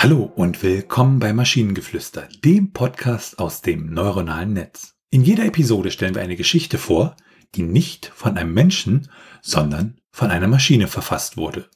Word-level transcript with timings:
Hallo 0.00 0.32
und 0.36 0.62
willkommen 0.62 1.18
bei 1.18 1.32
Maschinengeflüster, 1.32 2.28
dem 2.44 2.72
Podcast 2.72 3.40
aus 3.40 3.62
dem 3.62 3.92
neuronalen 3.92 4.52
Netz. 4.52 4.94
In 5.10 5.24
jeder 5.24 5.44
Episode 5.44 5.90
stellen 5.90 6.14
wir 6.14 6.22
eine 6.22 6.36
Geschichte 6.36 6.78
vor, 6.78 7.16
die 7.56 7.64
nicht 7.64 8.12
von 8.14 8.38
einem 8.38 8.54
Menschen, 8.54 9.10
sondern 9.42 10.00
von 10.12 10.30
einer 10.30 10.46
Maschine 10.46 10.86
verfasst 10.86 11.36
wurde. 11.36 11.68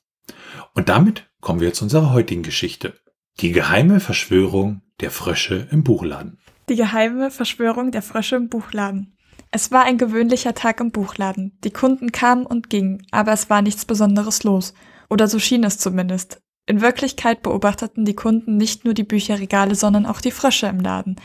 Und 0.72 0.88
damit 0.88 1.28
kommen 1.40 1.58
wir 1.58 1.72
zu 1.72 1.82
unserer 1.82 2.12
heutigen 2.12 2.44
Geschichte. 2.44 2.94
Die 3.40 3.50
geheime 3.50 3.98
Verschwörung 3.98 4.82
der 5.00 5.10
Frösche 5.10 5.66
im 5.72 5.82
Buchladen. 5.82 6.38
Die 6.68 6.76
geheime 6.76 7.32
Verschwörung 7.32 7.90
der 7.90 8.02
Frösche 8.02 8.36
im 8.36 8.48
Buchladen. 8.48 9.16
Es 9.50 9.72
war 9.72 9.82
ein 9.82 9.98
gewöhnlicher 9.98 10.54
Tag 10.54 10.78
im 10.78 10.92
Buchladen. 10.92 11.58
Die 11.64 11.72
Kunden 11.72 12.12
kamen 12.12 12.46
und 12.46 12.70
gingen, 12.70 13.04
aber 13.10 13.32
es 13.32 13.50
war 13.50 13.62
nichts 13.62 13.84
Besonderes 13.84 14.44
los. 14.44 14.74
Oder 15.10 15.26
so 15.26 15.40
schien 15.40 15.64
es 15.64 15.78
zumindest. 15.78 16.41
In 16.66 16.80
Wirklichkeit 16.80 17.42
beobachteten 17.42 18.04
die 18.04 18.14
Kunden 18.14 18.56
nicht 18.56 18.84
nur 18.84 18.94
die 18.94 19.02
Bücherregale, 19.02 19.74
sondern 19.74 20.06
auch 20.06 20.20
die 20.20 20.30
Frösche 20.30 20.68
im 20.68 20.78
Laden. 20.80 21.16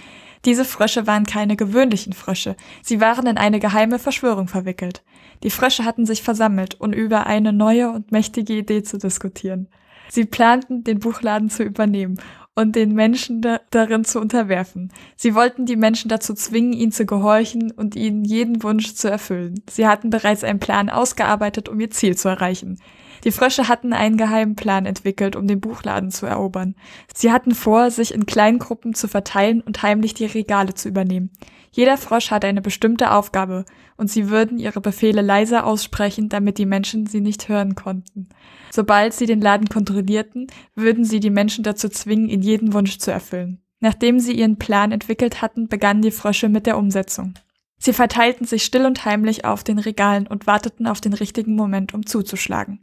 Diese 0.46 0.66
Frösche 0.66 1.06
waren 1.06 1.26
keine 1.26 1.56
gewöhnlichen 1.56 2.14
Frösche, 2.14 2.56
sie 2.82 3.02
waren 3.02 3.28
in 3.28 3.38
eine 3.38 3.60
geheime 3.60 4.00
Verschwörung 4.00 4.48
verwickelt. 4.48 5.04
Die 5.44 5.50
Frösche 5.50 5.86
hatten 5.86 6.06
sich 6.06 6.24
versammelt, 6.24 6.80
um 6.80 6.94
über 6.94 7.28
eine 7.28 7.54
neue 7.54 7.90
und 7.92 8.12
mächtige 8.12 8.54
Idee 8.54 8.82
zu 8.84 8.98
diskutieren. 8.98 9.68
Sie 10.10 10.26
planten, 10.26 10.84
den 10.84 11.00
Buchladen 11.00 11.50
zu 11.50 11.64
übernehmen 11.64 12.20
und 12.56 12.76
den 12.76 12.94
Menschen 12.94 13.42
da 13.42 13.60
darin 13.70 14.06
zu 14.06 14.20
unterwerfen. 14.20 14.92
Sie 15.16 15.36
wollten 15.36 15.66
die 15.66 15.76
Menschen 15.76 16.10
dazu 16.10 16.34
zwingen, 16.34 16.74
ihnen 16.74 16.92
zu 16.92 17.06
gehorchen 17.06 17.72
und 17.72 17.96
ihnen 17.96 18.24
jeden 18.24 18.64
Wunsch 18.64 18.96
zu 18.96 19.12
erfüllen. 19.12 19.62
Sie 19.70 19.86
hatten 19.86 20.10
bereits 20.10 20.44
einen 20.44 20.60
Plan 20.60 20.90
ausgearbeitet, 20.90 21.70
um 21.70 21.80
ihr 21.80 21.92
Ziel 21.92 22.18
zu 22.18 22.30
erreichen. 22.30 22.80
Die 23.24 23.32
Frösche 23.32 23.68
hatten 23.68 23.94
einen 23.94 24.18
geheimen 24.18 24.56
Plan 24.56 24.86
entwickelt, 24.86 25.36
um 25.36 25.48
den 25.48 25.60
Buchladen 25.60 26.12
zu 26.12 26.26
erobern. 26.26 26.76
Sie 27.14 27.32
hatten 27.32 27.54
vor, 27.54 27.92
sich 27.92 28.14
in 28.14 28.26
kleinen 28.26 28.60
Gruppen 28.60 28.94
zu 28.94 29.08
verteilen 29.08 29.62
und 29.62 29.82
heimlich 29.84 30.14
die 30.14 30.26
Regale 30.26 30.74
zu 30.74 30.90
übernehmen. 30.90 31.32
Jeder 31.72 31.98
Frosch 31.98 32.32
hatte 32.32 32.48
eine 32.48 32.62
bestimmte 32.62 33.12
Aufgabe, 33.12 33.66
und 33.98 34.10
sie 34.10 34.30
würden 34.30 34.60
ihre 34.60 34.82
Befehle 34.82 35.22
leise 35.22 35.64
aussprechen, 35.64 36.30
damit 36.30 36.58
die 36.58 36.66
Menschen 36.66 37.08
sie 37.08 37.22
nicht 37.22 37.50
hören 37.50 37.76
konnten. 37.76 38.30
Sobald 38.72 39.14
sie 39.14 39.26
den 39.26 39.42
Laden 39.42 39.70
kontrollierten, 39.70 40.48
würden 40.76 41.04
sie 41.04 41.20
die 41.20 41.30
Menschen 41.30 41.64
dazu 41.64 41.90
zwingen, 41.90 42.30
ihn 42.30 42.42
jeden 42.42 42.74
Wunsch 42.74 42.98
zu 43.00 43.12
erfüllen. 43.12 43.62
Nachdem 43.80 44.20
sie 44.20 44.34
ihren 44.34 44.58
Plan 44.58 44.92
entwickelt 44.92 45.42
hatten, 45.42 45.68
begannen 45.68 46.02
die 46.02 46.12
Frösche 46.12 46.50
mit 46.50 46.66
der 46.66 46.78
Umsetzung. 46.78 47.34
Sie 47.80 47.94
verteilten 47.94 48.46
sich 48.46 48.66
still 48.66 48.88
und 48.88 49.06
heimlich 49.06 49.46
auf 49.46 49.64
den 49.64 49.78
Regalen 49.78 50.26
und 50.26 50.48
warteten 50.48 50.88
auf 50.88 51.00
den 51.00 51.14
richtigen 51.14 51.56
Moment, 51.56 51.94
um 51.94 52.08
zuzuschlagen. 52.08 52.80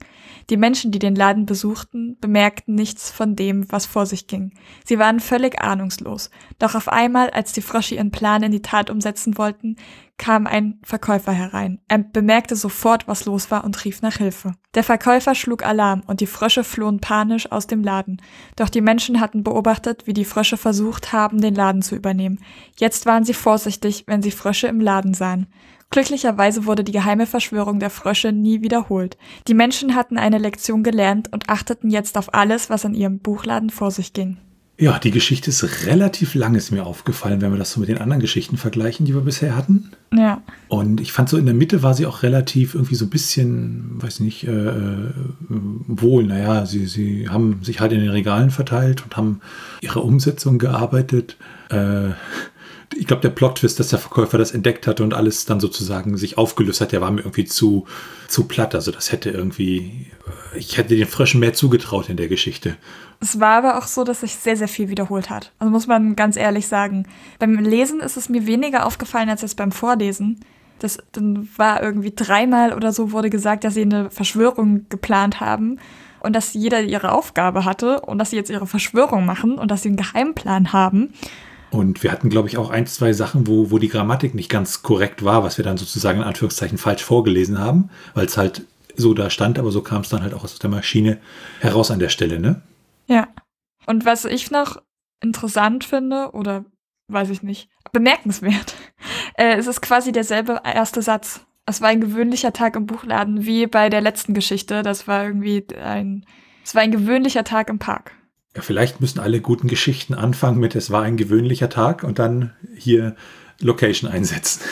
Die 0.50 0.56
Menschen, 0.56 0.92
die 0.92 1.00
den 1.00 1.16
Laden 1.16 1.46
besuchten, 1.46 2.16
bemerkten 2.20 2.76
nichts 2.76 3.10
von 3.10 3.34
dem, 3.34 3.70
was 3.72 3.86
vor 3.86 4.06
sich 4.06 4.28
ging. 4.28 4.52
Sie 4.84 4.98
waren 5.00 5.18
völlig 5.18 5.60
ahnungslos. 5.60 6.30
Doch 6.60 6.76
auf 6.76 6.88
einmal, 6.88 7.30
als 7.30 7.52
die 7.52 7.62
Frösche 7.62 7.96
ihren 7.96 8.12
Plan 8.12 8.44
in 8.44 8.52
die 8.52 8.62
Tat 8.62 8.88
umsetzen 8.88 9.36
wollten, 9.36 9.76
kam 10.18 10.46
ein 10.46 10.78
Verkäufer 10.82 11.32
herein. 11.32 11.80
Er 11.88 11.98
bemerkte 11.98 12.56
sofort, 12.56 13.08
was 13.08 13.24
los 13.24 13.50
war 13.50 13.64
und 13.64 13.84
rief 13.84 14.00
nach 14.00 14.16
Hilfe. 14.16 14.52
Der 14.74 14.84
Verkäufer 14.84 15.34
schlug 15.34 15.64
Alarm 15.64 16.02
und 16.06 16.20
die 16.20 16.26
Frösche 16.26 16.64
flohen 16.64 17.00
panisch 17.00 17.50
aus 17.50 17.66
dem 17.66 17.82
Laden. 17.82 18.22
Doch 18.56 18.68
die 18.68 18.80
Menschen 18.80 19.20
hatten 19.20 19.42
beobachtet, 19.42 20.06
wie 20.06 20.12
die 20.12 20.24
Frösche 20.24 20.56
versucht 20.56 21.12
haben, 21.12 21.40
den 21.40 21.54
Laden 21.54 21.82
zu 21.82 21.96
übernehmen. 21.96 22.38
Jetzt 22.78 23.06
waren 23.06 23.24
sie 23.24 23.34
vorsichtig, 23.34 24.04
wenn 24.06 24.22
sie 24.22 24.30
Frösche 24.30 24.68
im 24.68 24.80
Laden 24.80 25.14
sahen. 25.14 25.46
Glücklicherweise 25.90 26.66
wurde 26.66 26.82
die 26.82 26.92
geheime 26.92 27.26
Verschwörung 27.26 27.78
der 27.78 27.90
Frösche 27.90 28.32
nie 28.32 28.62
wiederholt. 28.62 29.16
Die 29.46 29.54
Menschen 29.54 29.94
hatten 29.94 30.18
eine 30.18 30.38
Lektion 30.38 30.82
gelernt 30.82 31.32
und 31.32 31.48
achteten 31.48 31.90
jetzt 31.90 32.18
auf 32.18 32.34
alles, 32.34 32.70
was 32.70 32.84
in 32.84 32.94
ihrem 32.94 33.18
Buchladen 33.20 33.70
vor 33.70 33.90
sich 33.90 34.12
ging. 34.12 34.38
Ja, 34.76 34.98
die 34.98 35.12
Geschichte 35.12 35.50
ist 35.50 35.86
relativ 35.86 36.34
lang, 36.34 36.56
ist 36.56 36.72
mir 36.72 36.84
aufgefallen, 36.84 37.40
wenn 37.40 37.52
wir 37.52 37.58
das 37.58 37.70
so 37.70 37.78
mit 37.78 37.88
den 37.88 37.98
anderen 37.98 38.20
Geschichten 38.20 38.56
vergleichen, 38.56 39.06
die 39.06 39.14
wir 39.14 39.20
bisher 39.20 39.54
hatten. 39.54 39.92
Ja. 40.12 40.42
Und 40.66 41.00
ich 41.00 41.12
fand 41.12 41.28
so 41.28 41.36
in 41.36 41.46
der 41.46 41.54
Mitte 41.54 41.84
war 41.84 41.94
sie 41.94 42.06
auch 42.06 42.24
relativ 42.24 42.74
irgendwie 42.74 42.96
so 42.96 43.04
ein 43.04 43.10
bisschen, 43.10 44.02
weiß 44.02 44.18
nicht, 44.18 44.48
äh, 44.48 44.50
äh, 44.50 45.12
wohl. 45.48 46.24
Naja, 46.24 46.66
sie, 46.66 46.86
sie 46.86 47.28
haben 47.28 47.62
sich 47.62 47.78
halt 47.78 47.92
in 47.92 48.00
den 48.00 48.10
Regalen 48.10 48.50
verteilt 48.50 49.04
und 49.04 49.16
haben 49.16 49.40
ihre 49.80 50.00
Umsetzung 50.00 50.58
gearbeitet. 50.58 51.36
Äh, 51.70 52.10
ich 52.94 53.06
glaube, 53.06 53.22
der 53.22 53.30
Plot-Twist, 53.30 53.80
dass 53.80 53.88
der 53.88 53.98
Verkäufer 53.98 54.38
das 54.38 54.52
entdeckt 54.52 54.86
hatte 54.86 55.02
und 55.02 55.14
alles 55.14 55.46
dann 55.46 55.60
sozusagen 55.60 56.16
sich 56.16 56.38
aufgelöst 56.38 56.80
hat, 56.80 56.92
der 56.92 57.00
war 57.00 57.10
mir 57.10 57.20
irgendwie 57.20 57.44
zu, 57.44 57.86
zu 58.28 58.44
platt. 58.44 58.74
Also 58.74 58.90
das 58.90 59.12
hätte 59.12 59.30
irgendwie, 59.30 60.06
ich 60.54 60.76
hätte 60.76 60.96
den 60.96 61.06
Fröschen 61.06 61.40
mehr 61.40 61.54
zugetraut 61.54 62.08
in 62.08 62.16
der 62.16 62.28
Geschichte. 62.28 62.76
Es 63.20 63.40
war 63.40 63.58
aber 63.58 63.78
auch 63.78 63.86
so, 63.86 64.04
dass 64.04 64.20
sich 64.20 64.34
sehr, 64.34 64.56
sehr 64.56 64.68
viel 64.68 64.88
wiederholt 64.88 65.30
hat. 65.30 65.52
Also 65.58 65.70
muss 65.70 65.86
man 65.86 66.16
ganz 66.16 66.36
ehrlich 66.36 66.66
sagen. 66.66 67.06
Beim 67.38 67.58
Lesen 67.58 68.00
ist 68.00 68.16
es 68.16 68.28
mir 68.28 68.46
weniger 68.46 68.86
aufgefallen 68.86 69.28
als 69.28 69.42
jetzt 69.42 69.56
beim 69.56 69.72
Vorlesen. 69.72 70.40
Das 70.78 70.98
dann 71.12 71.48
war 71.56 71.82
irgendwie 71.82 72.12
dreimal 72.14 72.74
oder 72.74 72.92
so 72.92 73.12
wurde 73.12 73.30
gesagt, 73.30 73.64
dass 73.64 73.74
sie 73.74 73.82
eine 73.82 74.10
Verschwörung 74.10 74.86
geplant 74.88 75.40
haben 75.40 75.78
und 76.20 76.34
dass 76.34 76.54
jeder 76.54 76.82
ihre 76.82 77.12
Aufgabe 77.12 77.64
hatte 77.64 78.00
und 78.00 78.18
dass 78.18 78.30
sie 78.30 78.36
jetzt 78.36 78.50
ihre 78.50 78.66
Verschwörung 78.66 79.24
machen 79.24 79.58
und 79.58 79.70
dass 79.70 79.82
sie 79.82 79.88
einen 79.88 79.96
Geheimplan 79.96 80.72
haben. 80.72 81.12
Und 81.74 82.04
wir 82.04 82.12
hatten, 82.12 82.30
glaube 82.30 82.46
ich, 82.46 82.56
auch 82.56 82.70
ein, 82.70 82.86
zwei 82.86 83.12
Sachen, 83.12 83.48
wo, 83.48 83.72
wo 83.72 83.78
die 83.78 83.88
Grammatik 83.88 84.32
nicht 84.32 84.48
ganz 84.48 84.84
korrekt 84.84 85.24
war, 85.24 85.42
was 85.42 85.58
wir 85.58 85.64
dann 85.64 85.76
sozusagen 85.76 86.20
in 86.20 86.24
Anführungszeichen 86.24 86.78
falsch 86.78 87.02
vorgelesen 87.02 87.58
haben, 87.58 87.90
weil 88.14 88.26
es 88.26 88.36
halt 88.36 88.62
so 88.94 89.12
da 89.12 89.28
stand, 89.28 89.58
aber 89.58 89.72
so 89.72 89.82
kam 89.82 90.02
es 90.02 90.08
dann 90.08 90.22
halt 90.22 90.34
auch 90.34 90.44
aus 90.44 90.56
der 90.60 90.70
Maschine 90.70 91.18
heraus 91.58 91.90
an 91.90 91.98
der 91.98 92.10
Stelle, 92.10 92.38
ne? 92.38 92.62
Ja. 93.08 93.26
Und 93.86 94.04
was 94.04 94.24
ich 94.24 94.52
noch 94.52 94.80
interessant 95.20 95.82
finde, 95.82 96.30
oder 96.30 96.64
weiß 97.08 97.30
ich 97.30 97.42
nicht, 97.42 97.68
bemerkenswert, 97.92 98.76
äh, 99.36 99.56
es 99.56 99.66
ist 99.66 99.82
quasi 99.82 100.12
derselbe 100.12 100.60
erste 100.62 101.02
Satz. 101.02 101.40
Es 101.66 101.80
war 101.80 101.88
ein 101.88 102.00
gewöhnlicher 102.00 102.52
Tag 102.52 102.76
im 102.76 102.86
Buchladen, 102.86 103.46
wie 103.46 103.66
bei 103.66 103.88
der 103.90 104.00
letzten 104.00 104.32
Geschichte. 104.32 104.84
Das 104.84 105.08
war 105.08 105.24
irgendwie 105.24 105.66
ein, 105.76 106.24
es 106.62 106.76
war 106.76 106.82
ein 106.82 106.92
gewöhnlicher 106.92 107.42
Tag 107.42 107.68
im 107.68 107.80
Park. 107.80 108.12
Ja, 108.56 108.62
vielleicht 108.62 109.00
müssen 109.00 109.18
alle 109.18 109.40
guten 109.40 109.66
Geschichten 109.68 110.14
anfangen 110.14 110.60
mit 110.60 110.76
es 110.76 110.90
war 110.90 111.02
ein 111.02 111.16
gewöhnlicher 111.16 111.68
Tag 111.68 112.04
und 112.04 112.18
dann 112.18 112.52
hier 112.76 113.16
Location 113.60 114.10
einsetzen. 114.10 114.62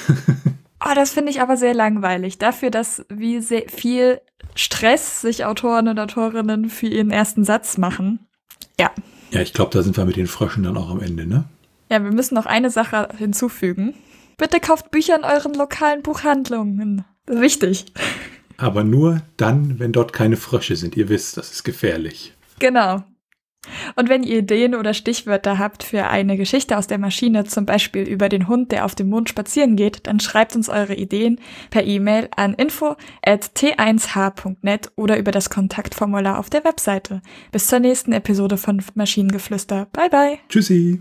oh, 0.85 0.91
das 0.95 1.13
finde 1.13 1.31
ich 1.31 1.41
aber 1.41 1.57
sehr 1.57 1.75
langweilig. 1.75 2.39
Dafür, 2.39 2.71
dass 2.71 3.05
wie 3.09 3.41
sehr 3.41 3.65
viel 3.69 4.21
Stress 4.55 5.21
sich 5.21 5.45
Autoren 5.45 5.89
und 5.89 5.99
Autorinnen 5.99 6.69
für 6.69 6.87
ihren 6.87 7.11
ersten 7.11 7.45
Satz 7.45 7.79
machen. 7.79 8.21
Ja. 8.79 8.91
Ja, 9.31 9.41
ich 9.41 9.53
glaube, 9.53 9.71
da 9.73 9.83
sind 9.83 9.97
wir 9.97 10.05
mit 10.05 10.17
den 10.17 10.27
Fröschen 10.27 10.63
dann 10.63 10.77
auch 10.77 10.91
am 10.91 11.01
Ende, 11.01 11.27
ne? 11.27 11.45
Ja, 11.91 12.03
wir 12.05 12.13
müssen 12.13 12.35
noch 12.35 12.47
eine 12.47 12.71
Sache 12.71 13.09
hinzufügen. 13.17 13.95
Bitte 14.37 14.61
kauft 14.61 14.91
Bücher 14.91 15.17
in 15.17 15.25
euren 15.25 15.55
lokalen 15.55 16.03
Buchhandlungen. 16.03 17.05
Das 17.27 17.37
ist 17.37 17.43
wichtig. 17.43 17.87
Aber 18.57 18.85
nur 18.85 19.23
dann, 19.37 19.79
wenn 19.79 19.93
dort 19.93 20.13
keine 20.13 20.37
Frösche 20.37 20.77
sind. 20.77 20.97
Ihr 20.97 21.09
wisst, 21.09 21.37
das 21.37 21.51
ist 21.51 21.65
gefährlich. 21.65 22.35
Genau. 22.59 23.03
Und 23.95 24.09
wenn 24.09 24.23
ihr 24.23 24.39
Ideen 24.39 24.75
oder 24.75 24.95
Stichwörter 24.95 25.59
habt 25.59 25.85
für 25.85 26.09
eine 26.09 26.37
Geschichte 26.37 26.77
aus 26.77 26.89
der 26.89 26.99
Maschine, 26.99 27.45
zum 27.45 27.67
Beispiel 27.67 28.03
über 28.03 28.29
den 28.29 28.49
Hund, 28.49 28.73
der 28.73 28.85
auf 28.85 28.95
dem 28.95 29.09
Mond 29.09 29.29
spazieren 29.29 29.77
geht, 29.77 30.07
dann 30.07 30.21
schreibt 30.21 30.57
uns 30.57 30.69
eure 30.69 30.95
Ideen 30.95 31.41
per 31.71 31.85
E-Mail 31.85 32.29
an 32.37 32.55
info@t1h.net 32.55 34.93
oder 34.97 35.19
über 35.19 35.31
das 35.31 35.51
Kontaktformular 35.51 36.39
auf 36.39 36.49
der 36.51 36.65
Webseite. 36.65 37.23
Bis 37.53 37.69
zur 37.69 37.79
nächsten 37.79 38.13
Episode 38.13 38.57
von 38.57 38.83
Maschinengeflüster. 38.95 39.87
Bye 39.93 40.11
bye. 40.11 40.39
Tschüssi. 40.49 41.01